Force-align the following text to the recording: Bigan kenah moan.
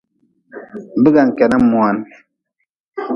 Bigan 1.03 1.29
kenah 1.37 1.63
moan. 1.71 1.95